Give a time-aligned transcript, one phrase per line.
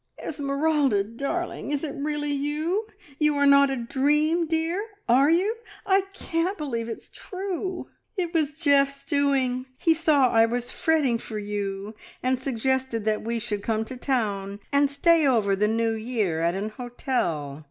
[0.17, 1.69] "Esmeralda darling!
[1.69, 2.87] Is it really you?
[3.19, 5.57] You are not a dream, dear, are you?
[5.85, 9.67] I can't believe it's true!" "It was Geoff's doing!
[9.77, 11.93] He saw I was fretting for you,
[12.23, 16.55] and suggested that we should come to town and stay over the New Year at
[16.55, 17.59] an hotel.